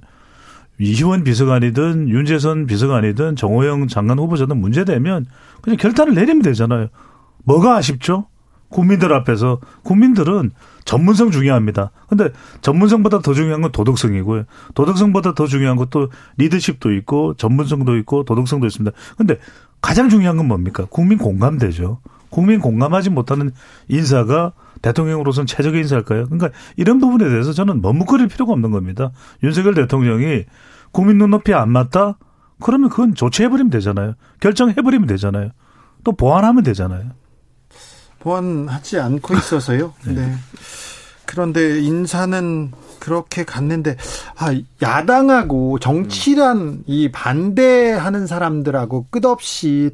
[0.79, 5.27] 이희원 비서관이든 윤재선 비서관이든 정호영 장관 후보자든 문제되면
[5.61, 6.88] 그냥 결단을 내리면 되잖아요.
[7.45, 8.27] 뭐가 아쉽죠?
[8.69, 10.51] 국민들 앞에서 국민들은
[10.85, 11.91] 전문성 중요합니다.
[12.09, 14.45] 근데 전문성보다 더 중요한 건 도덕성이고요.
[14.75, 18.97] 도덕성보다 더 중요한 것도 리더십도 있고 전문성도 있고 도덕성도 있습니다.
[19.17, 19.38] 근데
[19.81, 20.87] 가장 중요한 건 뭡니까?
[20.91, 22.01] 국민 공감되죠.
[22.31, 23.51] 국민 공감하지 못하는
[23.88, 26.27] 인사가 대통령으로서는 최적의 인사일까요?
[26.27, 29.11] 그러니까 이런 부분에 대해서 저는 머뭇거릴 필요가 없는 겁니다.
[29.43, 30.45] 윤석열 대통령이
[30.93, 32.19] 국민 눈높이에 안 맞다?
[32.61, 34.14] 그러면 그건 조치해버리면 되잖아요.
[34.41, 35.51] 결정해버리면 되잖아요.
[36.05, 37.11] 또 보완하면 되잖아요.
[38.21, 39.95] 보완하지 않고 있어서요.
[40.07, 40.14] 네.
[40.14, 40.35] 네.
[41.25, 43.97] 그런데 인사는 그렇게 갔는데
[44.37, 49.91] 아 야당하고 정치란 이 반대하는 사람들하고 끝없이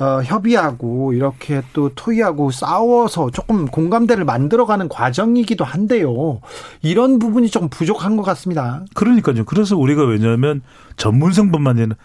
[0.00, 6.40] 어, 협의하고 이렇게 또 토의하고 싸워서 조금 공감대를 만들어가는 과정이기도 한데요.
[6.82, 8.84] 이런 부분이 좀 부족한 것 같습니다.
[8.94, 9.44] 그러니까요.
[9.44, 10.62] 그래서 우리가 왜냐하면
[10.96, 11.96] 전문성뿐만 아니라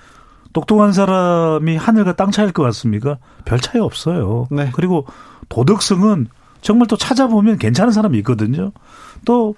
[0.53, 3.17] 똑똑한 사람이 하늘과 땅 차이일 것 같습니까?
[3.45, 4.47] 별 차이 없어요.
[4.51, 4.71] 네.
[4.73, 5.05] 그리고
[5.49, 6.27] 도덕성은
[6.61, 8.71] 정말 또 찾아보면 괜찮은 사람이 있거든요.
[9.25, 9.55] 또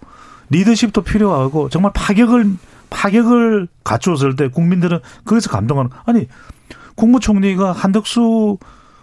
[0.50, 2.58] 리더십도 필요하고 정말 파격을
[2.90, 6.28] 파격을 갖추었을 때 국민들은 거기서 감동하는 아니
[6.96, 8.58] 국무총리가 한덕수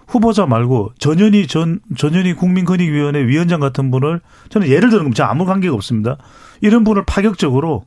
[0.06, 5.30] 후보자 말고 전현희 전 전현희 국민권익위원회 위원장 같은 분을 저는 예를 들은 겁니다.
[5.30, 6.18] 아무 관계가 없습니다.
[6.60, 7.84] 이런 분을 파격적으로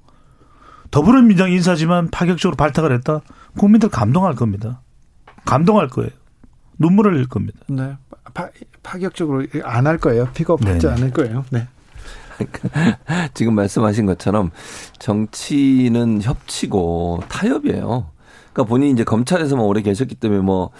[0.91, 3.21] 더불어민주당 인사지만 파격적으로 발탁을 했다.
[3.57, 4.81] 국민들 감동할 겁니다.
[5.45, 6.11] 감동할 거예요.
[6.79, 7.59] 눈물을 흘릴 겁니다.
[7.67, 7.95] 네.
[8.33, 8.49] 파,
[8.83, 10.27] 파격적으로 안 할 거예요.
[10.33, 11.45] 픽업하지 않을 거예요.
[11.51, 11.67] 네.
[13.33, 14.51] 지금 말씀하신 것처럼
[14.99, 18.09] 정치는 협치고 타협이에요.
[18.55, 20.71] 그러니까 본인이 이제 검찰에서만 오래 계셨기 때문에 뭐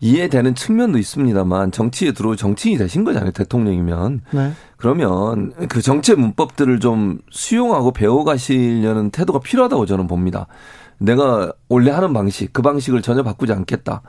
[0.00, 3.32] 이해되는 측면도 있습니다만 정치에 들어올 정치인이 되신 거잖아요.
[3.32, 4.20] 대통령이면.
[4.32, 4.52] 네.
[4.76, 10.46] 그러면 그 정치의 문법들을 좀 수용하고 배워가시려는 태도가 필요하다고 저는 봅니다.
[10.98, 14.02] 내가 원래 하는 방식, 그 방식을 전혀 바꾸지 않겠다.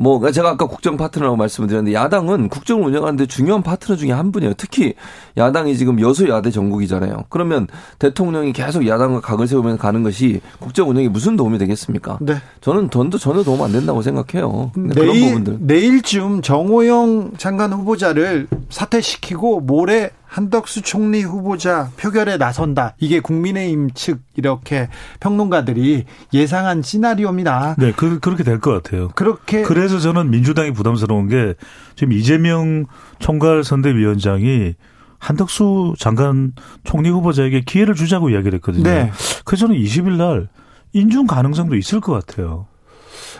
[0.00, 4.32] 뭐 그러니까 제가 아까 국정 파트너라고 말씀을 드렸는데 야당은 국정을 운영하는데 중요한 파트너 중에 한
[4.32, 4.54] 분이에요.
[4.56, 4.94] 특히
[5.36, 7.24] 야당이 지금 여소야대 전국이잖아요.
[7.28, 7.66] 그러면
[7.98, 12.16] 대통령이 계속 야당과 각을 세우면서 가는 것이 국정 운영에 무슨 도움이 되겠습니까?
[12.22, 12.36] 네.
[12.62, 14.72] 저는 전도 전혀 도움 안 된다고 생각해요.
[14.74, 15.58] 내일, 그런 부분들.
[15.60, 22.94] 내일쯤 정호영 장관 후보자를 사퇴시키고 모레 한덕수 총리 후보자 표결에 나선다.
[23.00, 24.88] 이게 국민의힘 측 이렇게
[25.18, 27.74] 평론가들이 예상한 시나리오입니다.
[27.78, 29.08] 네, 그, 그렇게 될 것 같아요.
[29.16, 29.62] 그렇게.
[29.62, 31.54] 그래서 저는 민주당이 부담스러운 게
[31.96, 32.86] 지금 이재명
[33.18, 34.74] 총괄 선대위원장이
[35.18, 36.52] 한덕수 장관
[36.84, 38.84] 총리 후보자에게 기회를 주자고 이야기를 했거든요.
[38.84, 39.10] 네.
[39.44, 40.48] 그래서 저는 20일 날
[40.92, 42.66] 인준 가능성도 있을 것 같아요.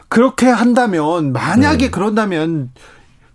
[0.09, 1.91] 그렇게 한다면 만약에 네.
[1.91, 2.73] 그런다면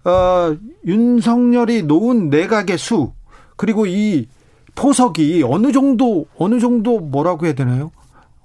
[0.04, 3.14] 어, 윤석열이 놓은 내각의 수
[3.56, 4.28] 그리고 이
[4.76, 7.92] 포석이 어느 정도 어느 정도 뭐라고 해야 되나요?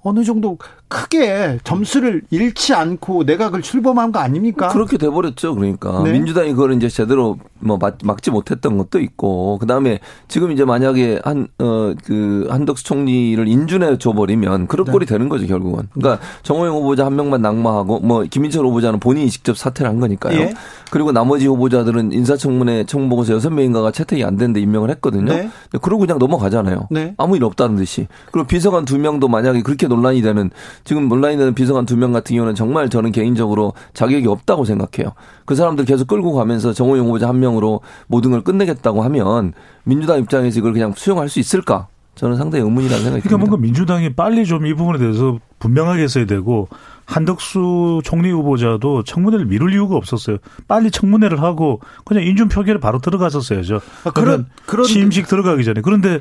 [0.01, 0.57] 어느 정도
[0.91, 4.67] 크게 점수를 잃지 않고 내각을 출범한 거 아닙니까?
[4.67, 5.55] 그렇게 돼버렸죠.
[5.55, 6.11] 그러니까 네.
[6.11, 11.21] 민주당이 그걸 이제 제대로 뭐 막, 막지 못했던 것도 있고 그 다음에 지금 이제 만약에
[11.23, 14.91] 한 어 그 한덕수 총리를 인준해 줘버리면 그럴 네.
[14.91, 15.87] 꼴이 되는 거죠 결국은.
[15.93, 20.37] 그러니까 정호영 후보자 한 명만 낙마하고 뭐 김인철 후보자는 본인이 직접 사퇴를 한 거니까요.
[20.39, 20.53] 예.
[20.89, 25.33] 그리고 나머지 후보자들은 인사청문회 청보고서 여섯 명인가가 채택이 안 되는데 임명을 했거든요.
[25.33, 25.49] 네.
[25.81, 26.87] 그러고 그냥 넘어가잖아요.
[26.91, 27.13] 네.
[27.17, 28.07] 아무 일 없다는 듯이.
[28.31, 30.49] 그리고 비서관 두 명도 만약에 그렇게 논란이 되는
[30.83, 35.13] 지금 논란이 되는 비서관 두 명 같은 경우는 정말 저는 개인적으로 자격이 없다고 생각해요.
[35.45, 40.59] 그 사람들 계속 끌고 가면서 정호영 후보자 한 명으로 모든 걸 끝내겠다고 하면 민주당 입장에서
[40.59, 41.87] 이걸 그냥 수용할 수 있을까?
[42.15, 43.29] 저는 상당히 의문이라는 생각이 그러니까 듭니다.
[43.29, 46.67] 그러니까 뭔가 민주당이 빨리 좀 이 부분에 대해서 분명하게 했어야 되고
[47.05, 50.37] 한덕수 총리 후보자도 청문회를 미룰 이유가 없었어요.
[50.67, 53.79] 빨리 청문회를 하고 그냥 인준 표결에 바로 들어갔었어야죠.
[54.05, 55.81] 아, 그런 그런 취임식 들어가기 전에.
[55.81, 56.19] 그런데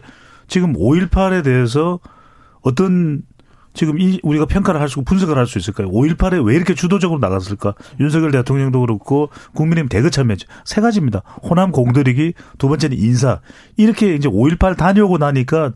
[0.49, 2.01] 지금 5.18에 대해서
[2.63, 3.23] 어떤
[3.73, 5.89] 지금 이 우리가 평가를 할 수, 분석을 할 수 있을까요?
[5.91, 7.75] 5.18에 왜 이렇게 주도적으로 나갔을까?
[8.01, 10.49] 윤석열 대통령도 그렇고 국민의힘 대거 참여했죠.
[10.65, 11.23] 세 가지입니다.
[11.43, 13.41] 호남 공들이기, 두 번째는 인사.
[13.77, 15.73] 이렇게 이제 5.18 다녀오고 나니까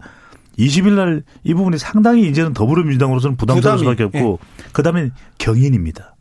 [0.58, 4.64] 20일 날 이 부분이 상당히 이제는 더불어민주당으로서는 부담스러울 수밖에 없고 예.
[4.72, 6.14] 그다음에 경인입니다.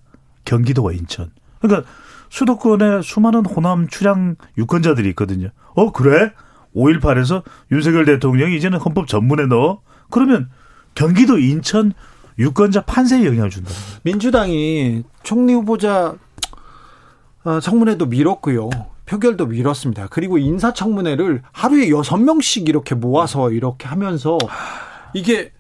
[0.46, 1.32] 경기도와 인천.
[1.60, 1.88] 그러니까
[2.30, 5.50] 수도권에 수많은 호남 출향 유권자들이 있거든요.
[5.76, 6.32] 어 그래?
[6.76, 9.82] 5.18에서 윤석열 대통령이 이제는 헌법 전문에 넣어?
[10.10, 10.50] 그러면
[10.96, 11.94] 경기도 인천
[12.40, 13.70] 유권자 판세에 영향을 준다.
[14.04, 16.16] 민주당이 총리 후보자
[17.44, 18.70] 어, 청문회도 미뤘고요.
[19.06, 20.08] 표결도 미뤘습니다.
[20.10, 24.38] 그리고 인사청문회를 하루에 여섯 명씩 이렇게 모아서 이렇게 하면서
[25.14, 25.52] 이게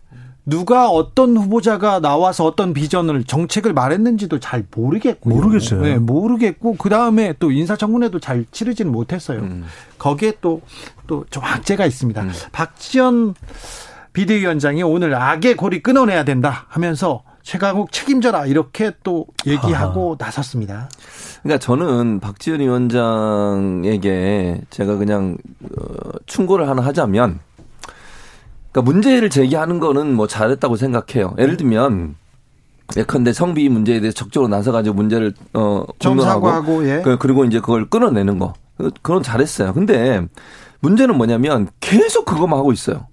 [0.45, 5.81] 누가 어떤 후보자가 나와서 어떤 비전을 정책을 말했는지도 잘 모르겠고 모르겠어요.
[5.81, 9.39] 네, 모르겠고 그 다음에 또 인사청문회도 잘 치르지는 못했어요.
[9.39, 9.65] 음.
[9.99, 10.61] 거기에 또
[11.07, 12.21] 또 좀 악재가 있습니다.
[12.23, 12.31] 음.
[12.53, 13.35] 박지원
[14.13, 20.25] 비대위원장이 오늘 악의 고리 끊어내야 된다 하면서 최강욱 책임져라 이렇게 또 얘기하고 아.
[20.25, 20.89] 나섰습니다.
[21.41, 23.91] 그러니까 저는 박지원 위원장에게
[24.69, 27.39] 제가 그냥 어, 충고를 하나 하자면
[28.71, 31.35] 그러니까 문제를 제기하는 거는 뭐 잘했다고 생각해요.
[31.37, 32.15] 예를 들면
[32.95, 37.01] 예컨대 성비 문제에 대해서 적극적으로 나서가지고 문제를 어 공론하고 예.
[37.03, 38.53] 그, 그리고 이제 그걸 끊어내는 거
[39.01, 39.73] 그건 잘했어요.
[39.73, 40.25] 근데
[40.79, 43.07] 문제는 뭐냐면 계속 그거만 하고 있어요.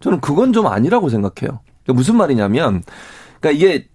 [0.00, 1.60] 저는 그건 좀 아니라고 생각해요.
[1.84, 2.82] 그러니까 무슨 말이냐면
[3.40, 3.88] 그러니까 이게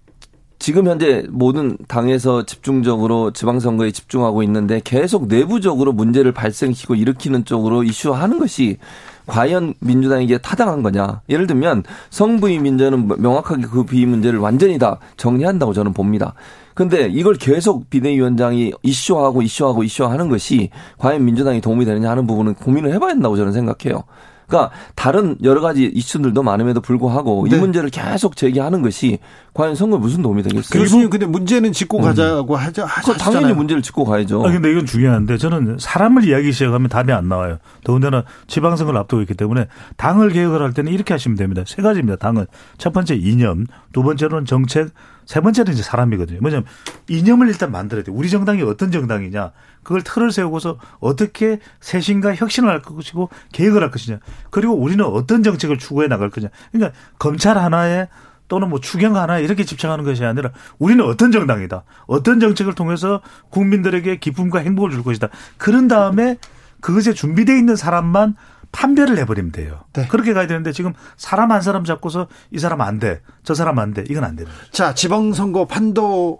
[0.62, 8.38] 지금 현재 모든 당에서 집중적으로 지방선거에 집중하고 있는데 계속 내부적으로 문제를 발생시키고 일으키는 쪽으로 이슈화하는
[8.38, 8.78] 것이
[9.26, 11.22] 과연 민주당에게 타당한 거냐.
[11.30, 16.36] 예를 들면 성부임 문제는 명확하게 그 비위 문제를 완전히 다 정리한다고 저는 봅니다.
[16.76, 22.94] 근데 이걸 계속 비대위원장이 이슈화하고 이슈화하고 이슈화하는 것이 과연 민주당이 도움이 되느냐 하는 부분은 고민을
[22.94, 24.04] 해봐야 된다고 저는 생각해요.
[24.52, 27.56] 그러니까 다른 여러 가지 이슈들도 많음에도 불구하고 네.
[27.56, 29.20] 이 문제를 계속 제기하는 것이
[29.54, 30.82] 과연 선거에 무슨 도움이 되겠어요?
[30.82, 32.04] 교수님 근데 문제는 짚고 음.
[32.04, 33.18] 가자고 하자 하잖아요.
[33.18, 34.46] 당연히 문제를 짚고 가야죠.
[34.46, 37.58] 아 근데 이건 중요한데 저는 사람을 이야기 시작하면 답이 안 나와요.
[37.84, 41.64] 더군다나 지방선거를 앞두고 있기 때문에 당을 개혁을 할 때는 이렇게 하시면 됩니다.
[41.66, 42.18] 세 가지입니다.
[42.18, 42.46] 당은
[42.78, 44.90] 첫 번째 이념, 두 번째로는 정책,
[45.32, 46.42] 세 번째는 이제 사람이거든요.
[46.42, 46.66] 뭐냐면
[47.08, 48.14] 이념을 일단 만들어야 돼요.
[48.14, 49.54] 우리 정당이 어떤 정당이냐.
[49.82, 54.20] 그걸 틀을 세우고서 어떻게 쇄신과 혁신을 할 것이고 계획을 할 것이냐.
[54.50, 56.50] 그리고 우리는 어떤 정책을 추구해 나갈 거냐.
[56.74, 58.10] 그러니까 검찰 하나에
[58.50, 61.86] 또는 뭐 추경 하나 이렇게 집착하는 것이 아니라 우리는 어떤 정당이다.
[62.08, 65.30] 어떤 정책을 통해서 국민들에게 기쁨과 행복을 줄 것이다.
[65.56, 66.40] 그런 다음에
[66.82, 68.36] 그것에 준비되어 있는 사람만
[68.72, 69.82] 판별을 해버리면 돼요.
[69.94, 70.08] 네.
[70.08, 73.22] 그렇게 가야 되는데 지금 사람 한 사람 잡고서 이 사람 안 돼.
[73.44, 74.04] 저 사람 안 돼.
[74.10, 74.72] 이건 안 되는 거죠.
[74.72, 76.40] 자, 지방선거 판도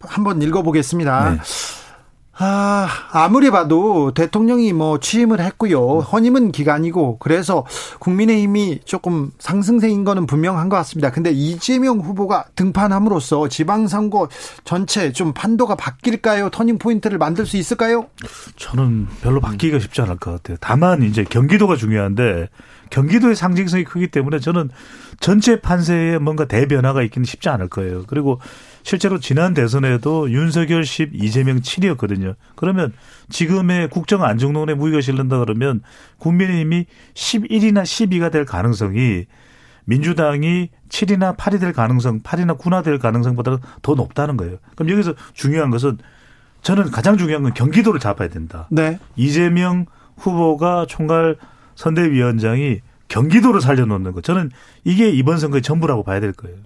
[0.00, 1.30] 한번 읽어보겠습니다.
[1.30, 1.38] 네.
[2.38, 6.00] 아, 아무리 봐도 대통령이 뭐 취임을 했고요.
[6.00, 7.64] 헌임은 기간이고 그래서
[7.98, 11.10] 국민의힘이 조금 상승세인 거는 분명한 것 같습니다.
[11.10, 14.28] 근데 이재명 후보가 등판함으로써 지방선거
[14.64, 16.50] 전체 좀 판도가 바뀔까요?
[16.50, 18.06] 터닝 포인트를 만들 수 있을까요?
[18.56, 20.58] 저는 별로 바뀌기가 쉽지 않을 것 같아요.
[20.60, 22.50] 다만 이제 경기도가 중요한데
[22.90, 24.68] 경기도의 상징성이 크기 때문에 저는
[25.20, 28.04] 전체 판세에 뭔가 대변화가 있기는 쉽지 않을 거예요.
[28.06, 28.40] 그리고
[28.86, 32.36] 실제로 지난 대선에도 윤석열 10, 이재명 7이었거든요.
[32.54, 32.92] 그러면
[33.28, 35.82] 지금의 국정 안정론에 무기가 실른다 그러면
[36.18, 39.24] 국민의힘이 11이나 12가 될 가능성이
[39.86, 44.58] 민주당이 7이나 8이 될 가능성, 8이나 9나 될 가능성보다 더 높다는 거예요.
[44.76, 45.98] 그럼 여기서 중요한 것은
[46.62, 48.68] 저는 가장 중요한 건 경기도를 잡아야 된다.
[48.70, 49.00] 네.
[49.16, 51.38] 이재명 후보가 총괄
[51.74, 54.20] 선대위원장이 경기도를 살려놓는 거.
[54.20, 54.52] 저는
[54.84, 56.56] 이게 이번 선거의 전부라고 봐야 될 거예요.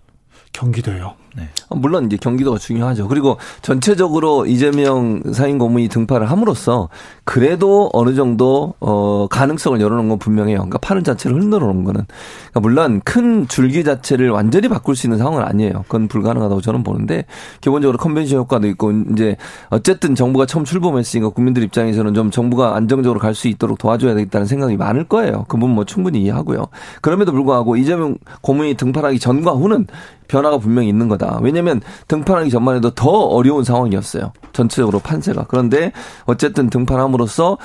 [0.53, 1.15] 경기도요.
[1.37, 1.49] 네.
[1.69, 3.07] 어, 물론 이제 경기도가 중요하죠.
[3.07, 6.89] 그리고 전체적으로 이재명 사인 고문이 등판을 함으로써
[7.23, 10.57] 그래도 어느 정도 어 가능성을 열어놓은 건 분명해요.
[10.57, 12.05] 그러니까 판을 자체를 흔들어 놓은 거는
[12.51, 15.85] 그러니까 물론 큰 줄기 자체를 완전히 바꿀 수 있는 상황은 아니에요.
[15.85, 17.27] 그건 불가능하다고 저는 보는데
[17.61, 19.37] 기본적으로 컨벤션 효과도 있고 이제
[19.69, 24.77] 어쨌든 정부가 처음 출범했으니까 국민들 입장에서는 좀 정부가 안정적으로 갈 수 있도록 도와줘야 되겠다는 생각이
[24.77, 25.47] 많을 거예요.
[25.47, 26.67] 그 부분 뭐 충분히 이해하고요.
[27.01, 29.87] 그럼에도 불구하고 이재명 고문이 등판하기 전과 후는
[30.31, 31.41] 변화가 분명히 있는 거다.
[31.43, 34.33] 왜냐하면 등판하기 전만 해도 더 어려운 상황이었어요.
[34.53, 35.47] 전체적으로 판세가.
[35.49, 35.91] 그런데
[36.25, 37.59] 어쨌든 등판함으로써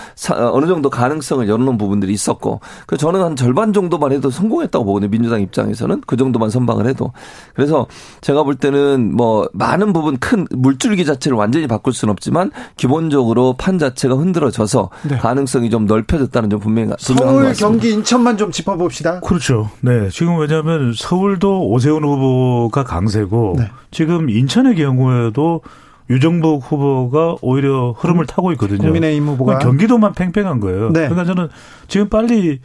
[0.52, 5.12] 어느 정도 가능성을 열어놓은 부분들이 있었고, 그 저는 한 절반 정도만 해도 성공했다고 보거든요.
[5.12, 7.14] 민주당 입장에서는 그 정도만 선방을 해도.
[7.54, 7.86] 그래서
[8.22, 13.78] 제가 볼 때는 뭐 많은 부분 큰 물줄기 자체를 완전히 바꿀 수는 없지만 기본적으로 판
[13.78, 15.18] 자체가 흔들어져서 네.
[15.18, 19.20] 가능성이 좀 넓혀졌다는 점 분명히 서울, 경기, 인천만 좀 짚어봅시다.
[19.20, 19.70] 그렇죠.
[19.82, 23.72] 네, 지금 왜냐하면 서울도 오세훈 후보 가 강세고 네.
[23.92, 25.62] 지금 인천의 경우에도
[26.10, 28.80] 유정복 후보가 오히려 흐름을 타고 있거든요.
[28.80, 30.92] 국민의힘 후보가 경기도만 팽팽한 거예요.
[30.92, 31.08] 네.
[31.10, 31.50] 그러니까 저는
[31.88, 32.60] 지금 빨리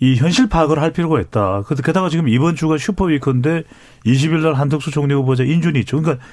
[0.00, 1.62] 이 현실 파악을 할 필요가 있다.
[1.84, 3.62] 게다가 지금 이번 주가 슈퍼 위크인데
[4.04, 6.00] 20일 날 한덕수 총리 후보자 인준이 있죠.
[6.00, 6.24] 그러니까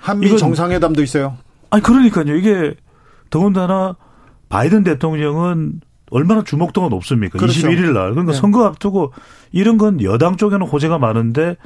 [0.00, 1.36] 한미 정상회담도 있어요.
[1.68, 2.34] 아니 그러니까요.
[2.34, 2.74] 이게
[3.28, 3.96] 더군다나
[4.48, 7.38] 바이든 대통령은 얼마나 주목도가 높습니까?
[7.38, 7.68] 그렇죠.
[7.68, 8.10] 21일 날.
[8.10, 8.38] 그러니까 네.
[8.38, 9.12] 선거 앞두고
[9.52, 11.56] 이런 건 여당 쪽에는 호재가 많은데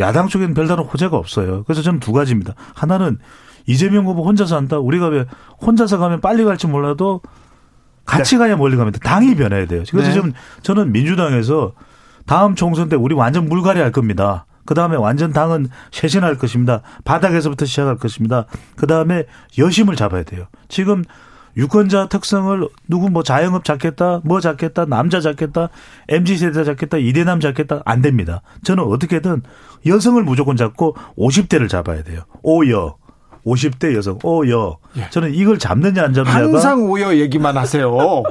[0.00, 1.64] 야당 쪽에는 별다른 호재가 없어요.
[1.64, 2.54] 그래서 저는 두 가지입니다.
[2.74, 3.18] 하나는
[3.66, 4.78] 이재명 후보 혼자서 한다.
[4.78, 5.26] 우리가 왜
[5.60, 7.20] 혼자서 가면 빨리 갈지 몰라도
[8.04, 8.38] 같이 네.
[8.38, 8.98] 가야 멀리 돼.
[8.98, 9.84] 당이 변해야 돼요.
[9.90, 10.14] 그래서 네.
[10.14, 11.72] 좀 저는 민주당에서
[12.26, 14.46] 다음 총선 때 우리 완전 물갈이 할 겁니다.
[14.64, 16.82] 그 다음에 완전 당은 쇄신할 것입니다.
[17.04, 18.46] 바닥에서부터 시작할 것입니다.
[18.76, 19.24] 그 다음에
[19.58, 20.46] 여심을 잡아야 돼요.
[20.68, 21.04] 지금
[21.56, 25.68] 유권자 특성을 누구 뭐 자영업 잡겠다, 뭐 잡겠다, 남자 잡겠다,
[26.08, 28.42] MZ 세대 잡겠다, 이대남 잡겠다 안 됩니다.
[28.64, 29.42] 저는 어떻게든
[29.86, 32.22] 여성을 무조건 잡고 50대를 잡아야 돼요.
[32.42, 32.96] 오여.
[33.44, 34.78] 50대 여성, 오여.
[34.96, 35.08] 예.
[35.10, 38.22] 저는 이걸 잡느냐 안 잡느냐가 항상 오여 얘기만 하세요.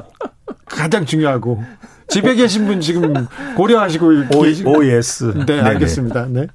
[0.66, 1.62] 가장 중요하고.
[2.08, 3.14] 집에 계신 분 지금
[3.56, 4.06] 고려하시고
[4.66, 5.34] 오, yes.
[5.34, 5.62] 네, 네네.
[5.62, 6.26] 알겠습니다.
[6.30, 6.48] 네.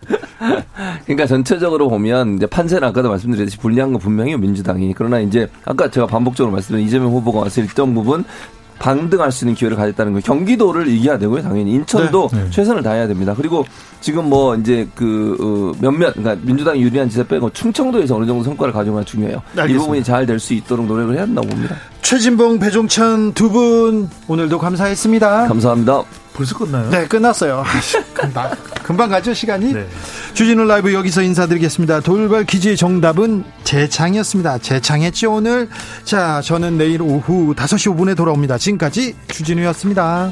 [1.04, 4.92] 그러니까 전체적으로 보면 이제 판세는 아까도 말씀드렸듯이 불리한 거 분명히 민주당이.
[4.96, 8.24] 그러나 이제 아까 제가 반복적으로 말씀드린 이재명 후보가 와서 일정 부분
[8.78, 10.20] 반등할 수 있는 기회를 가졌다는 거.
[10.20, 11.72] 경기도를 이겨야 되고요 당연히.
[11.72, 12.44] 인천도 네.
[12.44, 12.50] 네.
[12.50, 13.32] 최선을 다해야 됩니다.
[13.34, 13.64] 그리고
[14.02, 18.74] 지금 뭐 이제 그 어, 몇몇 그러니까 민주당 유리한 지대 빼고 충청도에서 어느 정도 성과를
[18.74, 19.40] 가져가는 중요해요.
[19.56, 19.74] 알겠습니다.
[19.74, 21.74] 이 부분이 잘 될 수 있도록 노력을 해야 한다고 봅니다.
[22.02, 25.48] 최진봉 배종찬 두 분 오늘도 감사했습니다.
[25.48, 26.02] 감사합니다
[26.36, 26.90] 벌써 끝나요?
[26.90, 27.64] 네 끝났어요.
[28.12, 28.50] 금방,
[28.84, 29.72] 금방 가죠 시간이?
[29.72, 29.88] 네.
[30.34, 32.00] 주진우 라이브 여기서 인사드리겠습니다.
[32.00, 34.58] 돌발 퀴즈의 정답은 재창이었습니다.
[34.58, 35.68] 재창했죠 오늘?
[36.04, 38.58] 자 저는 내일 오후 5시 5분에 돌아옵니다.
[38.58, 40.30] 지금까지 주진우였습니다